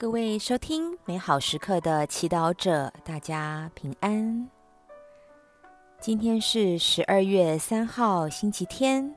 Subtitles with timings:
[0.00, 4.48] 各位收听美好时刻的祈祷者，大家平安。
[5.98, 9.12] 今天是十二月三号，星期天，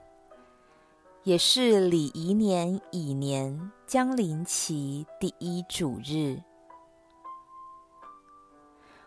[1.21, 6.41] 也是礼仪年乙年将临期第一主日。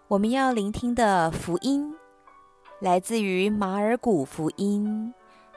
[0.06, 1.92] 我们要聆听的福音，
[2.78, 5.12] 来自于马尔谷福音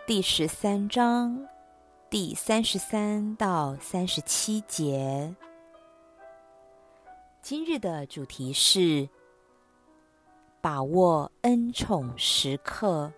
[0.07, 1.47] 第十三章
[2.09, 5.35] 第三十三到三十七节。
[7.49, 9.07] 今日的主题是
[10.59, 13.09] 把握恩宠时刻，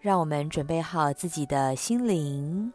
[0.00, 2.72] 让我们准备好自己的心灵，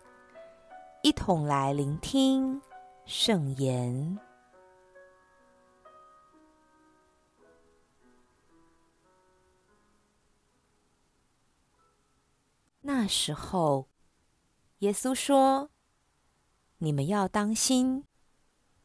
[1.02, 2.62] 一同来聆听
[3.06, 4.20] 圣言。
[12.82, 13.88] 那时候，
[14.80, 15.70] 耶稣说。
[16.84, 18.04] 你们要当心，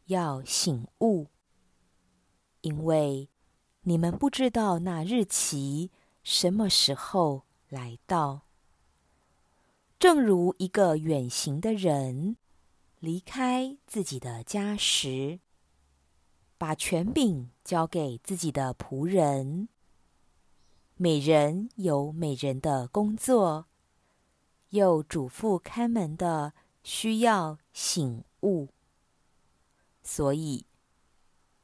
[0.05, 1.27] 要醒悟，
[2.61, 3.29] 因为
[3.83, 5.91] 你们不知道那日期
[6.23, 8.43] 什么时候来到。
[9.99, 12.37] 正如一个远行的人
[13.01, 15.41] 离开自己的家时，
[16.57, 19.69] 把权柄交给自己的仆人，
[20.95, 23.67] 每人有每人的工作，
[24.69, 26.55] 又嘱咐看门的。
[26.91, 28.71] 需要醒悟，
[30.03, 30.65] 所以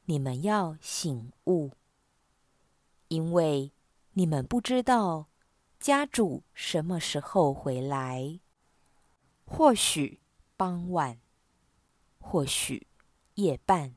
[0.03, 1.71] 你们要醒悟，
[3.07, 3.73] 因为
[4.13, 5.27] 你们不知道
[5.79, 8.39] 家主什么时候回来，
[9.45, 10.21] 或许
[10.55, 11.19] 傍晚，
[12.19, 12.85] 或许
[13.33, 13.95] 夜半，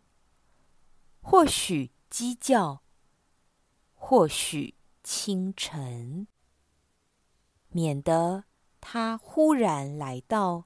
[1.20, 2.82] 或许鸡叫，
[3.94, 4.74] 或许
[5.04, 6.26] 清晨，
[7.68, 8.44] 免得
[8.80, 10.64] 他忽然来到。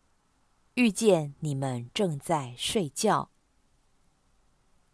[0.75, 3.29] 遇见你们正在睡觉，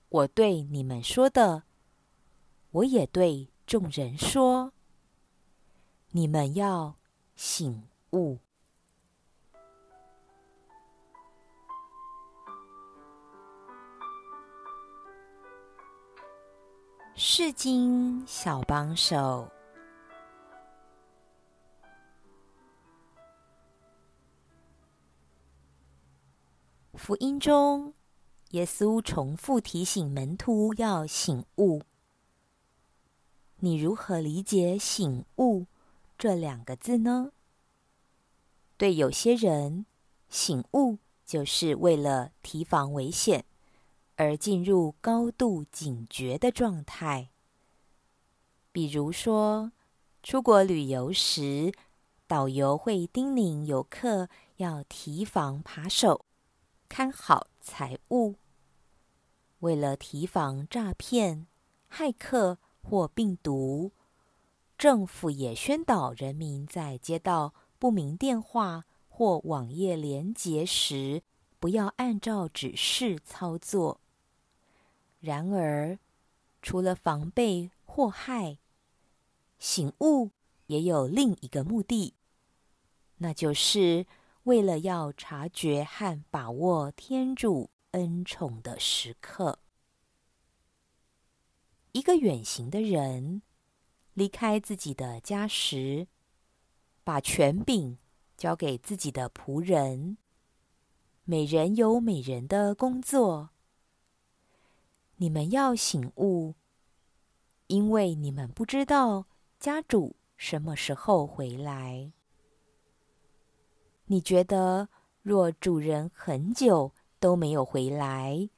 [0.08, 1.62] 我对你们说的，
[2.72, 4.72] 我也对众人说：
[6.10, 6.96] 你们要
[7.36, 8.38] 醒悟。
[17.14, 19.48] 释经小帮手。
[26.98, 27.94] 福音中，
[28.50, 31.82] 耶稣重复提醒门徒要醒悟。
[33.60, 35.66] 你如何理解“醒悟”
[36.18, 37.30] 这两个字呢？
[38.76, 39.86] 对有些人，
[40.28, 43.44] 醒悟就是为了提防危险
[44.16, 47.30] 而进入高度警觉的状态。
[48.72, 49.72] 比如说，
[50.22, 51.72] 出国旅游时，
[52.26, 56.24] 导游会叮咛游客要提防扒手。
[56.88, 58.36] 看好财物。
[59.60, 61.46] 为了提防诈骗、
[61.90, 63.92] 骇客或病毒，
[64.76, 71.22] 政府也宣导人民在接到不明电话或网页连结时，
[71.60, 74.00] 不要按照指示操作。
[75.20, 75.98] 然而，
[76.62, 78.58] 除了防备祸害，
[79.58, 80.30] 醒悟
[80.66, 82.14] 也有另一个目的，
[83.18, 84.06] 那就是。
[84.48, 89.58] 为了要察觉和把握天主恩宠的时刻，
[91.92, 93.42] 一个远行的人
[94.14, 96.08] 离开自己的家时，
[97.04, 97.98] 把权柄
[98.38, 100.16] 交给自己的仆人，
[101.24, 103.50] 每人有每人的工作。
[105.16, 106.54] 你们要醒悟，
[107.66, 109.26] 因为你们不知道
[109.60, 112.12] 家主什么时候回来。
[114.10, 114.88] 你觉得，
[115.22, 118.48] 若主人很久都没有回来，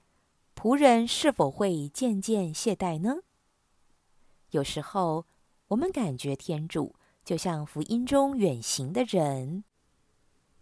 [0.55, 3.17] 仆人是否会渐渐懈怠呢？
[4.51, 5.27] 有时候，
[5.69, 6.95] 我们感觉天主
[7.25, 9.65] 就像福音中远行的人，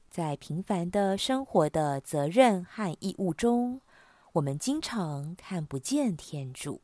[0.08, 3.82] 在平凡的生活的责任和义务中，
[4.32, 6.80] 我们经常看不见天主，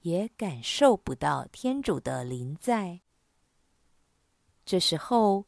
[0.00, 3.00] 也感受不到天主的临在。
[4.64, 5.44] 这时候，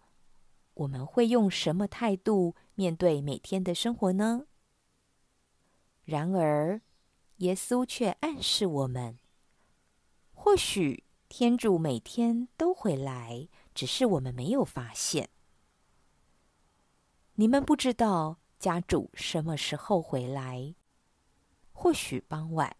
[0.78, 4.46] 我们会用什么态度面对每天的生活呢？
[6.04, 6.80] 然而，
[7.38, 9.19] 耶稣却暗示我们：
[10.32, 15.30] 或许天主每天都会来，只是我们没有发现。
[17.34, 20.76] 你们不知道家主什么时候回来，
[21.72, 22.76] 或许傍晚，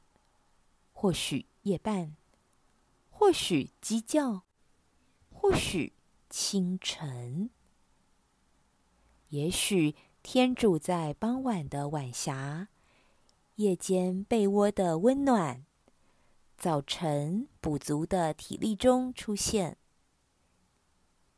[0.93, 2.17] 或许夜半，
[3.11, 4.45] 或许鸡叫，
[5.33, 5.93] 或许
[6.31, 7.51] 清晨。
[9.31, 12.69] 也许天主在傍晚的晚霞、
[13.57, 15.67] 夜间被窝的温暖、
[16.57, 19.77] 早晨补足的体力中出现。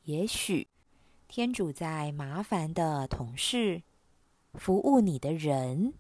[0.04, 0.69] 也许
[1.26, 3.82] 天主在麻烦的同事、
[4.54, 5.94] 服务你的人，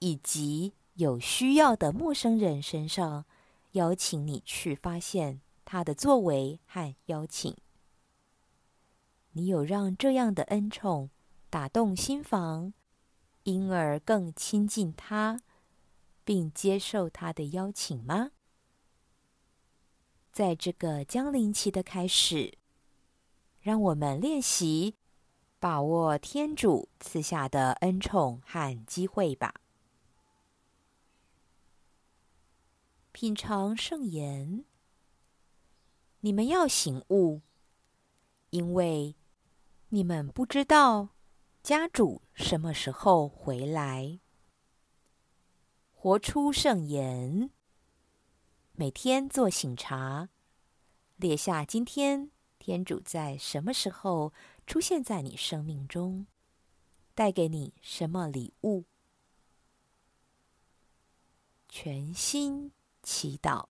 [0.00, 3.24] 以及有需要的陌生人身上，
[3.72, 7.56] 邀请你去发现他的作为和邀请。
[9.36, 11.10] 你有让这样的恩宠
[11.50, 12.72] 打动心房，
[13.42, 15.40] 因而更亲近他，
[16.24, 18.30] 并接受他的邀请吗？
[20.30, 22.58] 在这个降临期的开始，
[23.60, 24.94] 让我们练习
[25.58, 29.52] 把握天主赐下的恩宠和机会吧。
[33.10, 34.64] 品尝圣言，
[36.20, 37.40] 你们要醒悟，
[38.50, 39.16] 因为。
[39.94, 41.10] 你们不知道
[41.62, 44.18] 家主什么时候回来。
[45.92, 47.52] 活出圣言，
[48.72, 50.30] 每天做醒察，
[51.14, 54.32] 列下今天天主在什么时候
[54.66, 56.26] 出现在你生命中，
[57.14, 58.86] 带给你什么礼物。
[61.68, 62.72] 全心
[63.04, 63.68] 祈祷，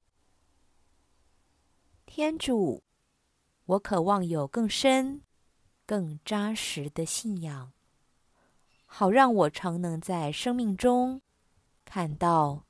[2.06, 2.82] 天主，
[3.66, 5.20] 我渴望有更深。
[5.86, 7.72] 更扎实的信仰，
[8.86, 11.20] 好让我常能在生命中
[11.84, 12.64] 看到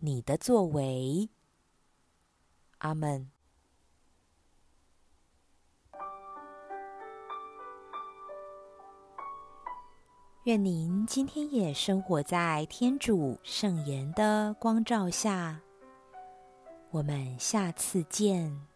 [0.00, 1.30] 你的作为。
[2.78, 3.30] 阿门。
[10.44, 15.60] 愿您今天也生活在天主圣言的光照下。
[16.90, 18.67] 我们下次见。